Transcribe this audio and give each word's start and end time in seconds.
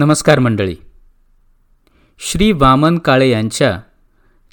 नमस्कार 0.00 0.38
मंडळी. 0.38 0.76
श्री 2.18 2.52
वामन 2.52 2.98
काळे 2.98 3.30
यांच्या 3.30 3.80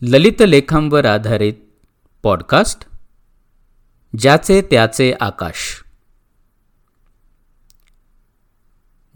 ललित 0.02 0.42
लेखांवर 0.48 1.06
आधारित 1.06 1.54
पॉडकास्ट 2.24 2.86
ज्याचे 4.18 4.62
त्याचे 4.62 5.14
आकाश. 5.22 5.84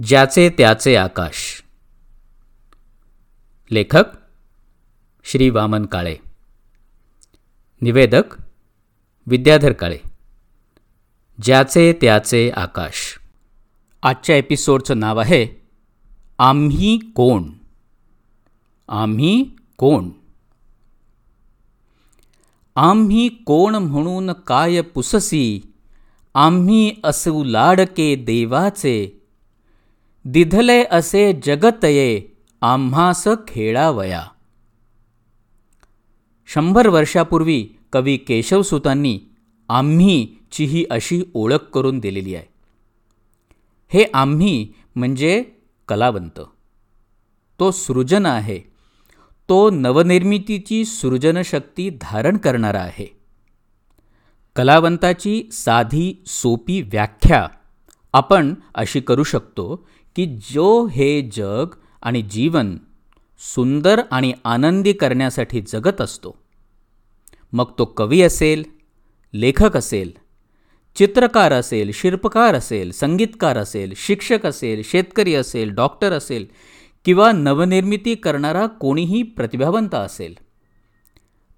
ज्याचे 0.04 0.50
त्याचे 0.50 0.96
आकाश. 0.96 1.64
लेखक 3.72 4.06
श्री 5.24 5.50
वामन 5.50 5.86
काळे. 5.86 6.16
निवेदक 7.82 8.24
विद्याधर 9.28 9.72
काळे. 9.72 10.00
ज्याचे 11.42 11.94
त्याचे 11.94 12.52
आकाश. 12.56 13.20
आजच्या 14.04 14.36
एपिसोडचं 14.36 15.00
नाव 15.00 15.20
आहे 15.20 15.61
आम्ही 16.44 16.98
कोण? 16.98 17.44
आम्ही 18.88 19.50
कोण? 19.78 20.10
आम्ही 22.76 23.30
कोण 23.30 23.76
म्हणून 23.76 24.32
काय 24.32 24.82
पुससी? 24.82 25.62
आम्ही 26.34 26.96
असू 27.04 27.44
लाडके 27.44 28.16
देवाचे. 28.16 29.22
दिधले 30.26 30.84
असे 30.92 31.40
जगतये 31.46 32.22
आम्हास 32.62 33.28
खेळावया. 33.48 34.24
शंभर 36.48 36.88
वर्षापूर्वी 36.88 37.68
कवी 37.94 38.18
केशवसुतांनी 38.18 39.20
आम्हीची 39.70 40.66
ही 40.66 40.86
अशी 40.92 41.24
ओळख 41.34 41.68
करून 41.74 42.00
दिलेली 42.00 42.36
आहे. 42.36 42.46
हे 43.90 44.06
आम्ही 44.14 44.68
म्हणजे 44.96 45.46
कलावंत. 45.92 46.42
तो 47.60 47.72
सृजन 47.72 48.26
आहे. 48.26 48.60
तो 49.50 49.70
नवनिर्मितीची 49.70 50.86
सृजनशक्ती 50.86 51.90
धारण 52.02 52.38
करणारा 52.38 52.82
आहे. 52.82 53.18
कलावंताची 54.56 55.50
साधी 55.52 56.24
सोपी 56.28 56.82
व्याख्या 56.82 57.48
आपण 58.14 58.54
अशी 58.76 59.00
करू 59.00 59.24
शकतो 59.24 59.88
की 60.16 60.40
जो 60.52 60.88
हे 60.88 61.22
जग 61.22 61.68
आणि 62.02 62.22
जीवन 62.22 62.78
सुंदर 63.56 64.02
आणि 64.12 64.34
आनंदी 64.46 64.94
करण्यासाठी 64.94 65.62
जगत 65.62 66.02
असतो. 66.02 66.38
मग 67.54 67.66
तो 67.80 67.86
कवी 67.86 68.22
असेल 68.22 68.64
लेखक 69.34 69.78
असेल 69.78 70.12
चित्रकार 70.96 71.54
असेल 71.54 71.92
शिल्पकार 71.94 72.56
असेल 72.56 72.92
संगीतकार 72.92 73.58
असेल 73.58 73.94
शिक्षक 73.96 74.46
असेल 74.46 74.82
शेतकरी 74.86 75.36
असेल 75.36 75.70
डॉक्टर 75.70 76.14
असेल 76.14 76.46
किंवा 77.06 77.32
नवनिर्मिती 77.32 78.16
करणारा 78.16 78.68
कोणीही 78.68 79.24
प्रतिभावंत 79.24 79.96
असेल. 79.96 80.36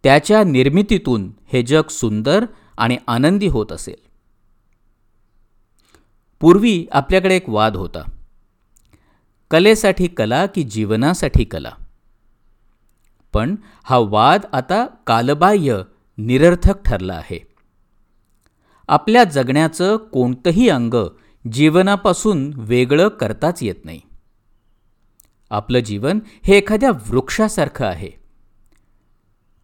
त्याच्या 0.03 0.43
निर्मितीतून 0.43 1.31
हे 1.53 1.63
जग 1.63 1.87
सुंदर 1.89 2.45
आणि 2.77 2.97
आनंदी 3.07 3.47
होत 3.47 3.71
असेल. 3.71 4.07
पूर्वी 6.39 6.87
आपल्याकडे 6.91 7.35
एक 7.35 7.49
वाद 7.49 7.75
होता. 7.75 8.11
कलेसाठी 9.51 10.07
कला 10.07 10.45
की 10.45 10.63
जीवनासाठी 10.63 11.43
कला? 11.43 11.71
पण 13.33 13.55
हा 13.83 13.97
वाद 13.97 14.41
आता 14.53 14.85
कालबाह्य 15.07 15.81
निरर्थक 16.17 16.83
ठरला 16.85 17.13
आहे. 17.13 17.52
आपल्या 18.87 19.23
जगण्याचं 19.23 19.97
कोणतंही 19.97 20.69
अंग 20.69 20.93
जीवनापासून 21.51 22.51
वेगळं 22.55 23.07
करताच 23.07 23.63
येत 23.63 23.75
नाही. 23.83 24.01
आपलं 25.49 25.79
जीवन 25.79 26.19
हे 26.43 26.57
एखाद्या 26.57 26.91
वृक्षासारखं 26.91 27.85
आहे. 27.85 28.09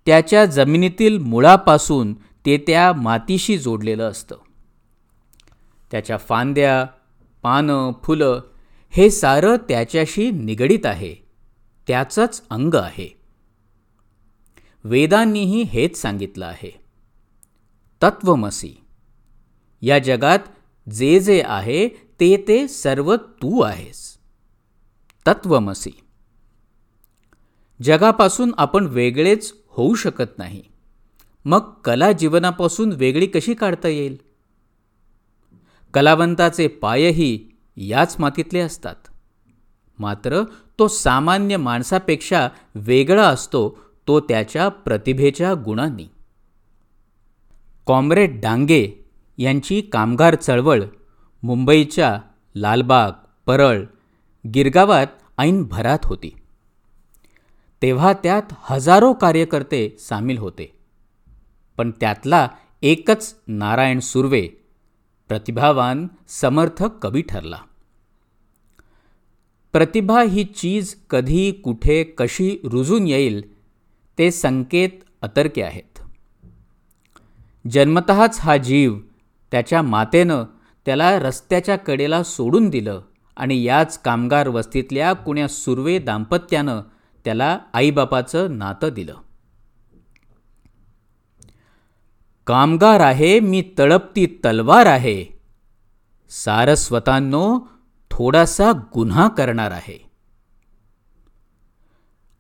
त्याच्या 0.06 0.46
जमिनीतील 0.46 1.18
मुळापासून 1.18 2.14
ते 2.46 2.58
त्या 2.58 2.94
मातीशी 2.94 3.58
जोडलेलं 3.58 4.10
असतं. 4.10 4.36
त्याच्या 5.92 6.18
फांद्या 6.18 6.86
पानं 7.44 7.92
फुलं 8.04 8.42
हे 8.90 9.10
सारं 9.10 9.56
त्याच्याशी 9.56 10.32
निगडीत 10.32 10.86
आहे. 10.86 11.16
त्याचंच 11.88 12.44
अंग 12.50 12.74
आहे. 12.74 13.20
वेदांनीही 14.84 15.62
हेच 15.62 16.02
सांगितलं 16.02 16.46
आहे. 16.46 16.80
तत्वमसी 18.04 18.84
या 19.82 20.00
जगात 20.00 20.40
जे 20.90 21.20
जे 21.20 21.42
आहे 21.46 21.88
ते 21.88 22.46
ते 22.48 22.68
सर्व 22.68 23.16
तू 23.16 23.62
आहेस. 23.62 24.18
तत्वमसी 25.28 25.92
जगापासून 27.82 28.52
आपण 28.58 28.86
वेगळेच 28.86 29.54
होऊ 29.68 29.96
शकत 29.96 30.38
नाही. 30.38 30.64
मग 31.46 31.74
कला 31.84 32.12
जीवनापासून 32.12 32.92
वेगळी 32.92 33.26
कशी 33.26 33.54
काढता 33.54 33.88
येईल? 33.88 34.18
कलावंताचे 35.94 36.68
पायही 36.68 37.48
याच 37.78 38.16
मातीतले 38.20 38.60
असतात. 38.60 38.96
मात्र 40.00 40.44
तो 40.80 40.88
सामान्य 40.88 41.58
माणसापेक्षा 41.58 42.50
वेगळा 42.76 43.28
असतो 43.28 43.78
तो 44.08 44.20
त्याच्या 44.20 44.70
प्रतिभेच्या 44.70 45.54
गुणांनी. 45.54 46.08
कॉम्रेड 47.86 48.42
डांगे 48.42 49.09
यांची 49.40 49.82
कामगार 49.82 50.36
चळवळ 50.36 50.84
मुंबईच्या 51.44 52.20
लालबाग 52.56 53.12
परळ 53.46 53.84
गिरगावात 54.54 55.08
ऐन 55.38 55.64
भरात 55.64 56.00
होती. 56.04 56.36
तेव्हा 57.82 58.14
त्यात 58.14 58.44
हजारो 58.52 59.14
कार्यकर्ते 59.14 59.98
सामील 60.00 60.38
होते. 60.38 60.80
पण 61.78 61.92
त्यातला 61.92 62.48
एकच 62.82 63.36
नारायण 63.48 64.00
सुर्वे 64.00 64.48
प्रतिभावान 65.28 66.08
समर्थक 66.28 66.90
कवी 67.04 67.22
ठरला. 67.22 67.58
प्रतिभा 69.72 70.22
ही 70.22 70.44
चीज 70.44 70.96
कधी 71.10 71.52
कुठे 71.52 72.04
कशी 72.04 72.58
रुजून 72.64 73.08
येईल 73.08 73.54
ते 74.18 74.32
संकेत 74.32 74.90
अतर्के 75.22 75.64
आहेत. 75.64 76.00
जन्मतःच 77.72 78.38
हा 78.42 78.58
जीव 78.58 79.00
त्याच्या 79.52 79.82
मातेनं 79.82 80.44
त्याला 80.86 81.20
रस्त्याच्या 81.20 81.76
कडेला 81.76 82.24
सोडून 82.24 82.70
दिलं 82.70 83.02
आणि 83.38 83.64
याच 83.64 84.02
कामगार 84.02 84.48
वस्तीतल्या 84.48 85.14
कुण्या 85.14 85.48
सुर्वे 85.48 86.00
दाम्पत्यानं 86.00 86.82
त्याला 87.26 87.60
आईबापाचं 87.74 88.58
नातं 88.58 88.90
दिलं. 88.90 89.16
कामगार 92.48 93.00
आहे 93.00 93.40
मी 93.40 93.74
तळपती 93.78 94.26
तलवार 94.26 94.86
आहे. 94.86 95.26
सारस्वतांनो 96.30 97.60
थोडासा 98.12 98.72
गुन्हा 98.72 99.28
करणार 99.28 99.72
आहे. 99.72 100.10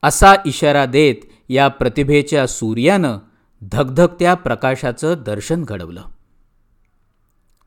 असा 0.03 0.33
इशारा 0.45 0.85
देत 0.85 1.15
या 1.49 1.67
प्रतिभेच्या 1.67 2.47
सूर्यानं 2.47 3.17
धगधगत्या 3.61 4.33
प्रकाशाचं 4.33 5.15
दर्शन 5.25 5.63
घडवलं. 5.63 6.03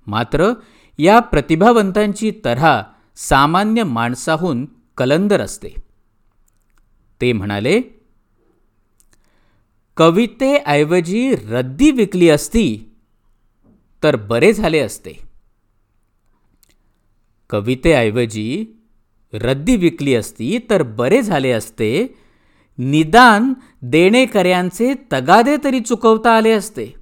मात्र 0.07 0.53
या 0.99 1.21
प्रतिभावंतांची 1.21 2.33
तऱ्हा 2.45 2.83
सामान्य 3.17 3.85
माणसाहून 3.85 4.67
कलंदर 4.97 5.41
असते. 5.41 5.69
ते 7.21 7.33
म्हणाले 7.33 7.81
कवितेऐवजी 9.97 11.35
रद्दी 11.35 11.91
विकली 11.91 12.29
असती 12.29 12.95
तर 14.03 14.17
बरे 14.17 14.53
झाले 14.53 14.79
असते. 14.79 15.13
कवितेऐवजी 17.51 18.67
रद्दी 19.35 19.77
विकली 19.77 20.15
असती 20.15 20.59
तर 20.71 20.83
बरे 20.83 21.23
झाले 21.23 21.51
असते. 21.51 22.15
निदान 22.79 23.53
देणेकऱ्यांचे 23.83 24.95
तगादे 25.13 25.57
तरी 25.65 25.81
चुकवता 25.81 26.37
आले 26.37 26.51
असते. 26.51 27.02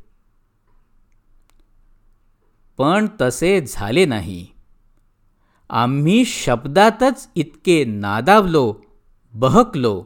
पण 2.81 3.07
तसे 3.21 3.61
झाले 3.61 4.05
नाही. 4.05 4.47
आम्ही 5.71 6.25
शब्दातच 6.25 7.29
इतके 7.35 7.85
नादावलो 7.85 8.77
बहकलो. 9.35 10.05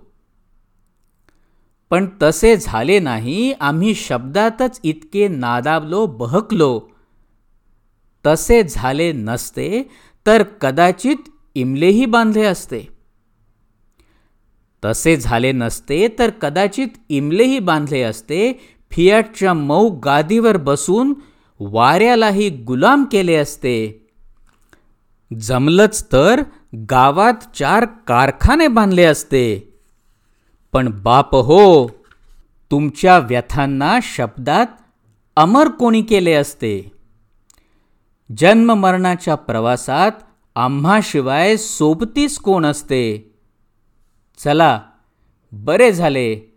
पण 1.91 2.06
तसे 2.23 2.56
झाले 2.56 2.99
नाही 2.99 3.53
आम्ही 3.53 3.94
शब्दातच 3.94 4.81
इतके 4.82 5.29
नादावलो 5.29 6.06
बहकलो. 6.06 6.81
तसे 8.26 8.62
झाले 8.62 9.12
नसते 9.12 9.91
तर 10.26 10.43
कदाचित 10.43 11.17
इमलेही 11.55 12.06
बांधले 12.06 12.44
असते. 12.44 12.88
तसे 14.85 15.17
झाले 15.17 15.53
नसते 15.53 16.09
तर 16.19 16.31
कदाचित 16.31 16.88
इमलेही 17.09 17.59
बांधले 17.59 18.03
असते 18.03 18.61
फियाटच्या 18.91 19.55
मऊ 19.55 19.88
गादीवर 19.88 20.56
बसून 20.56 21.15
वाऱ्यालाही 21.61 22.51
गुलाम 22.51 23.05
केले 23.05 23.35
असते. 23.35 24.06
जमलंच 25.41 26.12
तर 26.12 26.43
गावात 26.91 27.56
चार 27.56 27.85
कारखाने 27.85 28.69
बांधले 28.69 29.05
असते. 29.05 29.79
पण 30.73 31.01
बाप 31.03 31.37
हो 31.37 31.89
तुमच्या 32.71 33.19
व्यथांना 33.19 33.99
शब्दात 34.03 34.67
अमर 35.37 35.69
कोणी 35.69 36.03
केले 36.03 36.33
असते? 36.33 36.93
जन्ममरणाच्या 38.39 39.35
प्रवासात 39.35 40.12
आम्हाशिवाय 40.55 41.57
सोबतीच 41.57 42.39
कोण 42.39 42.67
असते? 42.67 43.35
चला 44.39 44.81
बरे 45.53 45.93
झाले. 45.93 46.57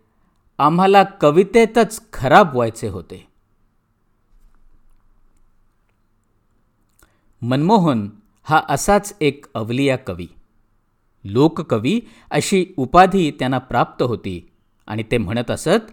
आम्हाला 0.58 1.02
कवितेतच 1.02 2.00
खराब 2.12 2.54
व्हायचे 2.54 2.88
होते. 2.88 3.27
मनमोहन 7.42 8.08
हा 8.42 8.62
असाच 8.68 9.16
एक 9.20 9.46
अवलिया 9.54 9.96
कवी. 9.96 10.26
लोककवी 11.24 12.00
अशी 12.30 12.66
उपाधी 12.76 13.30
त्यांना 13.30 13.58
प्राप्त 13.58 14.02
होती 14.02 14.48
आणि 14.86 15.02
ते 15.02 15.18
म्हणत 15.18 15.50
असत 15.50 15.90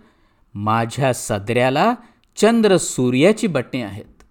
माझ्या 0.53 1.13
सदऱ्याला 1.13 1.95
चंद्र 2.35 2.77
सूर्याची 2.77 3.47
बटणे 3.47 3.81
आहेत. 3.81 4.23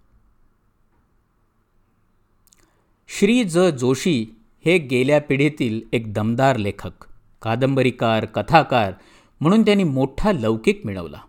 श्री 3.07 3.43
ज. 3.43 3.57
जोशी 3.57 4.25
हे 4.65 4.77
गेल्या 4.77 5.21
पिढीतील 5.21 5.81
एक 5.93 6.13
दमदार 6.13 6.57
लेखक 6.57 7.05
कादंबरीकार 7.41 8.25
कथाकार 8.25 8.93
म्हणून 9.41 9.61
त्यांनी 9.61 9.83
मोठा 9.83 10.31
लौकिक 10.31 10.85
मिळवला. 10.85 11.19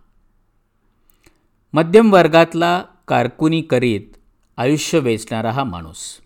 मध्यम 1.73 2.13
वर्गातला 2.13 2.83
कारकुनी 3.07 3.61
करीत 3.61 4.16
आयुष्य 4.57 4.99
वेचणारा 4.99 5.51
हा 5.51 5.63
माणूस. 5.63 6.17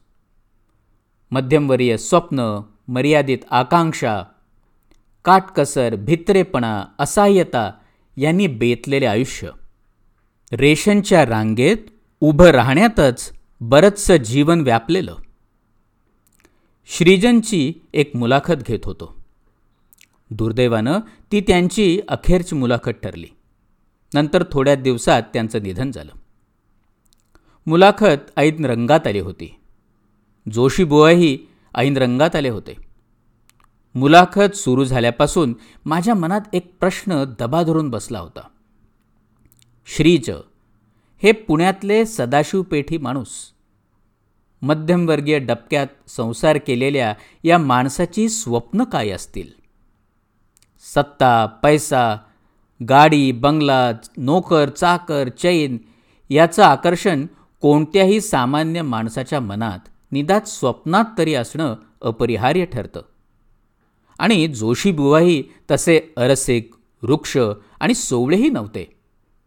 मध्यमवरीय 1.31 1.97
स्वप्न 1.97 2.61
मर्यादित 2.87 3.37
आकांक्षा 3.51 4.23
काटकसर 5.25 5.95
भित्रेपणा 5.95 6.83
असहाय्यता 6.99 7.71
यांनी 8.17 8.47
बेतलेले 8.47 9.05
आयुष्य. 9.05 9.49
रेशनच्या 10.51 11.25
रांगेत 11.25 11.77
उभं 12.19 12.45
राहण्यातच 12.45 13.33
बरंचसं 13.61 14.15
जीवन 14.15 14.61
व्यापलेलं. 14.61 15.15
श्रीजनची 16.85 17.73
एक 17.93 18.15
मुलाखत 18.15 18.55
घेत 18.67 18.79
होतो. 18.83 19.23
दुर्दैवानं 20.31 20.99
ती 21.31 21.41
त्यांची 21.41 22.01
अखेरची 22.07 22.55
मुलाखत 22.55 22.91
ठरली. 22.91 23.27
नंतर 24.13 24.43
थोड्या 24.51 24.75
दिवसात 24.75 25.23
त्यांचं 25.33 25.63
निधन 25.63 25.91
झालं. 25.91 26.20
मुलाखत 27.65 28.31
ऐन 28.37 28.65
रंगात 28.65 29.07
आली 29.07 29.19
होती. 29.19 29.55
जोशी 30.51 30.83
बुवाही 30.83 31.37
ऐन 31.75 31.97
रंगात 31.97 32.35
आले 32.35 32.49
होते. 32.49 32.73
मुलाखत 33.95 34.55
सुरू 34.55 34.83
झाल्यापासून 34.83 35.53
माझ्या 35.85 36.15
मनात 36.15 36.41
एक 36.53 36.79
प्रश्न 36.79 37.23
दबा 37.39 37.63
धरून 37.63 37.89
बसला 37.89 38.19
होता. 38.19 38.41
श्रीज 39.85 40.29
हे 41.23 41.31
पुण्यातले 41.31 42.05
सदाशिव 42.05 42.61
पेठी 42.61 42.97
माणूस 42.97 43.29
मध्यमवर्गीय 44.61 45.39
डबक्यात 45.39 45.87
संसार 46.07 46.57
केलेल्या 46.57 47.13
या 47.43 47.57
माणसाची 47.57 48.29
स्वप्न 48.29 48.83
काय 48.83 49.09
असतील? 49.09 49.47
सत्ता 50.95 51.45
पैसा 51.45 52.17
गाडी 52.89 53.31
बंगला 53.31 53.91
नोकर 54.17 54.69
चाकर 54.69 55.29
चैन 55.29 55.77
याचं 56.29 56.63
आकर्षण 56.63 57.25
कोणत्याही 57.61 58.21
सामान्य 58.21 58.81
माणसाच्या 58.81 59.39
मनात 59.39 59.79
निदात 60.11 60.41
स्वप्नात 60.41 61.05
तरी 61.17 61.33
असणं 61.33 61.75
अपरिहार्य 62.01 62.65
ठरतं. 62.65 63.01
आणि 64.19 64.47
जोशीबुवाही 64.47 65.43
तसे 65.71 66.13
अरसिक 66.17 66.71
वृक्ष 67.03 67.37
आणि 67.79 67.93
सोवळेही 67.93 68.49
नव्हते 68.49 68.95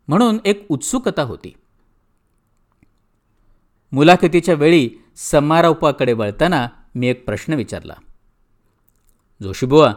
म्हणून 0.08 0.38
एक 0.44 0.66
उत्सुकता 0.68 1.22
होती. 1.22 1.54
मुलाखतीच्या 3.92 4.54
वेळी 4.54 4.90
समारोपाकडे 5.16 6.12
वळताना 6.12 6.68
मी 6.94 7.06
एक 7.06 7.26
प्रश्न 7.26 7.52
विचारला. 7.52 7.94
जोशीबुवा 9.42 9.94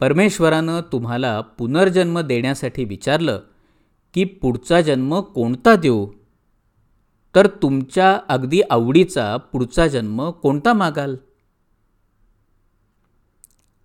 परमेश्वरानं 0.00 0.80
तुम्हाला 0.92 1.40
पुनर्जन्म 1.40 2.18
देण्यासाठी 2.18 2.84
विचारलं 2.84 3.40
की 4.14 4.24
पुढचा 4.24 4.80
जन्म 4.80 5.20
कोणता 5.20 5.76
देऊ? 5.76 6.06
तर 7.34 7.46
तुमच्या 7.46 8.20
अगदी 8.28 8.60
आवडीचा 8.70 9.36
पुढचा 9.36 9.86
जन्म 9.86 10.30
कोणता 10.30 10.72
मागाल? 10.72 11.16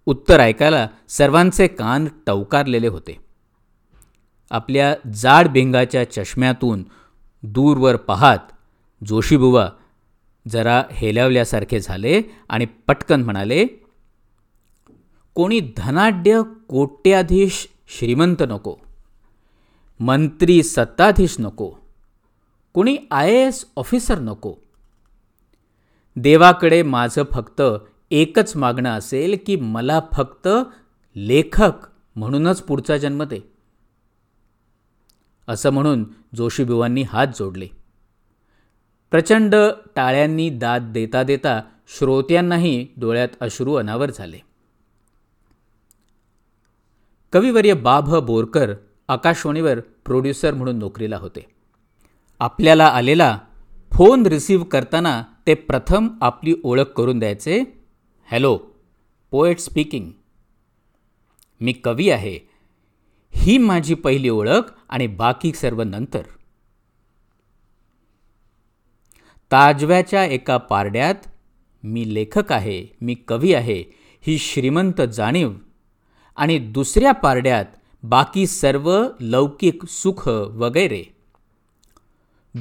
उत्तर 0.06 0.40
ऐकायला 0.40 0.88
सर्वांचे 1.08 1.68
कान 1.68 2.08
टवकारलेले 2.28 2.88
होते. 2.88 3.18
आपल्या 4.52 5.10
जाड 5.14 5.48
भिंगाच्या 5.48 6.12
चष्म्यातून 6.12 6.84
दूरवर 7.44 7.96
पाहात 7.96 8.38
जोशीबुवा 9.08 9.70
जरा 10.48 10.84
हेलावल्यासारखे 10.92 11.80
झाले 11.80 12.22
आणि 12.50 12.66
पटकन 12.66 13.24
म्हणाले 13.24 13.66
कोणी 15.34 15.60
धनाढ्य 15.78 16.42
कोट्याधीश 16.70 17.68
श्रीमंत 17.88 18.44
नको. 18.48 18.76
मंत्री 20.00 20.64
सत्ताधीश 20.64 21.36
नको. 21.40 21.72
कुणी 22.74 22.98
आय 23.12 23.32
ए 23.32 23.48
एस 23.48 23.66
ऑफिसर 23.76 24.20
नको. 24.20 24.56
देवाकडे 26.16 26.84
माझं 26.84 27.24
फक्त 27.32 27.62
एकच 28.12 28.56
मागणं 28.56 28.90
असेल 28.90 29.38
की 29.46 29.56
मला 29.56 30.00
फक्त 30.14 30.48
लेखक 31.16 31.72
म्हणूनच 32.16 32.62
पुढचा 32.62 32.98
जन्म 32.98 33.24
दे. 33.24 33.40
असं 35.48 35.70
म्हणून 35.70 36.06
जोशीबुवांनी 36.36 37.02
हात 37.02 37.28
जोडले. 37.28 37.68
प्रचंड 39.12 39.56
टाळ्यांनी 39.96 40.50
दाद 40.50 40.82
देता 40.94 41.24
देता 41.24 41.62
श्रोत्यांनाही 41.88 42.88
डोळ्यात 42.98 43.30
अश्रू 43.40 43.74
अनावर 43.74 44.12
झाले. 44.12 44.40
कविवर्य 47.34 47.74
बाभ 47.74 48.16
बोरकर 48.16 48.74
आकाशवाणीवर 49.08 49.80
प्रोड्युसर 49.80 50.54
म्हणून 50.54 50.80
नोकरीला 50.80 51.18
होते. 51.18 51.59
आपल्याला 52.40 52.86
आलेला 52.86 53.40
फोन 53.94 54.26
रिसीव्ह 54.26 54.66
करताना 54.66 55.24
ते 55.48 55.54
प्रथम 55.54 56.08
आपली 56.22 56.56
ओळख 56.64 56.84
करून 56.84 57.20
द्यायचे. 57.20 57.64
हॅलो 58.32 58.60
पोएट 59.32 59.60
स्पीकिंग 59.60 60.12
मी 61.62 61.74
कवी 61.74 62.10
आहे. 62.10 62.40
ही 63.34 63.58
माझी 63.58 63.94
पहिली 63.94 64.30
ओळख 64.30 64.74
आणि 64.90 65.08
बाकी 65.08 65.54
सर्व 65.54 65.84
नंतर. 65.84 66.22
ताजव्याच्या 69.52 70.26
एका 70.26 70.58
पारड्यात 70.58 71.16
मी 71.84 72.14
लेखक 72.14 72.52
आहे 72.52 72.86
मी 73.02 73.16
कवी 73.28 73.54
आहे 73.54 73.84
ही 74.22 74.38
श्रीमंत 74.38 75.02
जाणीव. 75.02 75.52
आणि 76.36 76.60
दुसऱ्या 76.60 77.12
पारड्यात 77.12 77.66
बाकी 78.04 78.48
सर्व 78.48 79.08
लौकिक 79.20 79.86
सुख 79.86 80.28
वगैरे. 80.28 81.19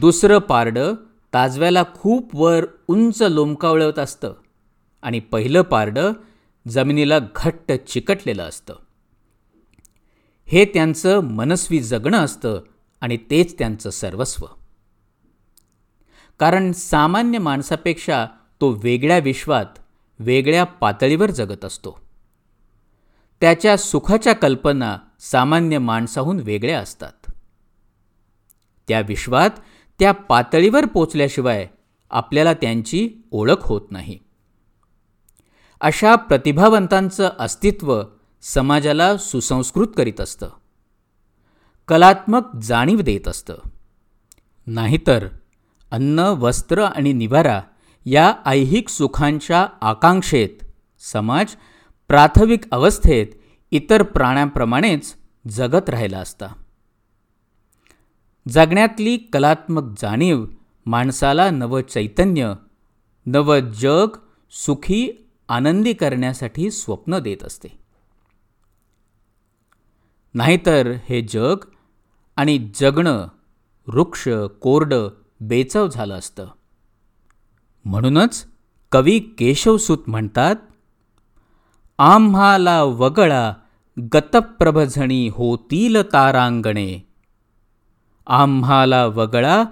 दुसरं 0.01 0.39
पारडं 0.39 0.95
ताजव्याला 1.35 1.83
खूप 1.95 2.37
वर 2.37 2.67
उंच 2.89 3.23
लोंबकावळत 3.23 3.99
असतं. 3.99 4.35
आणि 5.03 5.21
पहिलं 5.21 5.63
पारडं 5.63 6.13
जमिनीला 6.69 7.19
घट्ट 7.37 7.73
चिकटलेलं 7.73 8.43
असतं. 8.43 8.75
हे 10.47 10.65
त्यांचं 10.65 11.21
मनस्वी 11.21 11.81
जगणं 11.81 12.19
असतं 12.19 12.61
आणि 13.01 13.17
तेच 13.17 13.59
त्यांचं 13.59 13.91
सर्वस्व. 13.91 14.47
कारण 16.39 16.73
सामान्य 16.73 17.39
माणसापेक्षा 17.39 18.27
तो 18.61 18.69
वेगळ्या 18.71 19.19
विश्वात 19.19 19.67
वेगळ्या 20.19 20.65
पातळीवर 20.65 21.31
जगत 21.31 21.65
असतो. 21.65 22.01
त्याच्या 23.41 23.77
सुखाच्या 23.77 24.33
कल्पना 24.33 24.99
सामान्य 25.21 25.79
माणसाहून 25.79 26.41
वेगळ्या 26.41 26.81
असतात. 26.81 27.31
त्या 28.89 29.01
विश्वात 29.01 29.51
त्या 29.99 30.13
पातळीवर 30.13 30.87
पोचल्याशिवाय 30.87 31.67
आपल्याला 32.11 32.55
त्यांची 32.55 33.11
ओळख 33.31 33.57
होत 33.61 33.81
नाही. 33.91 34.19
अशा 35.81 36.15
प्रतिभावंतांचं 36.15 37.31
अस्तित्व 37.39 38.03
समाजाला 38.43 39.17
सुसंस्कृत 39.17 39.87
करीत 39.97 40.21
असतं. 40.21 40.49
कलात्मक 41.89 42.57
जाणीव 42.63 43.01
देत 43.01 43.29
असतं. 43.29 43.55
नाहीतर 44.67 45.29
अन्न 45.91 46.19
वस्त्र 46.19 46.83
आणि 46.83 47.13
निवारा 47.13 47.61
या 48.05 48.35
ऐहिक 48.47 48.89
सुखांच्या 48.89 49.67
आकांक्षेत 49.81 50.65
समाज 50.99 51.57
प्राथमिक 52.09 52.61
अवस्थेत 52.73 53.27
इतर 53.71 54.03
प्राण्याप्रमाणेच 54.03 55.15
जगत 55.49 55.91
राहिला 55.91 56.19
असता. 56.19 56.47
जगण्यातली 58.49 59.17
कलात्मक 59.17 60.01
जाणीव 60.03 60.47
माणसाला 60.87 61.51
नवं 61.51 61.83
चैतन्य 61.83 62.55
नवं 63.27 63.59
जग 63.59 64.09
सुखी 64.51 65.29
आनंदी 65.49 65.93
करण्यासाठी 65.93 66.71
स्वप्न 66.71 67.19
देत 67.19 67.45
असते. 67.45 67.69
नाहीतर 70.35 70.93
हे 71.05 71.23
जग 71.23 71.57
आणि 72.37 72.71
जगणं 72.75 73.29
वृक्ष 73.87 74.29
कोरडं 74.61 75.09
बेचव 75.41 75.89
झालं 75.89 76.15
असतं. 76.15 76.49
म्हणूनच 77.85 78.47
कवी 78.93 79.19
केशवसूत 79.19 79.99
म्हणतात 80.07 80.57
आम्हाला 81.99 82.83
वगळा 82.83 83.55
गतप्रभझणी 84.15 85.29
होतील 85.29 86.03
तारांगणे 86.13 87.08
आम्हाला 88.29 89.07
वगळा 89.07 89.65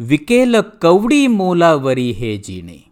विकेल 0.00 0.56
कवडी 0.82 1.26
मोलावरी 1.26 2.10
हे 2.10 2.36
जिणे 2.36 2.91